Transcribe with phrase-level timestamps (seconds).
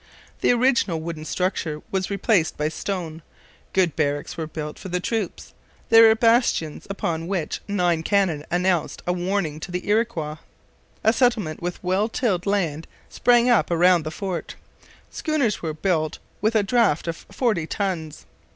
[0.39, 3.21] The original wooden structure was replaced by stone,
[3.71, 5.53] good barracks were built for the troops,
[5.89, 10.37] there were bastions upon which nine cannon announced a warning to the Iroquois,
[11.03, 14.55] a settlement with well tilled land sprang up around the fort,
[15.11, 18.25] schooners were built with a draught of forty tons.